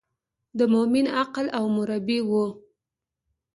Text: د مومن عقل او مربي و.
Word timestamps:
د 0.57 0.59
مومن 0.73 1.05
عقل 1.19 1.45
او 1.57 1.65
مربي 1.77 2.19
و. 2.27 2.31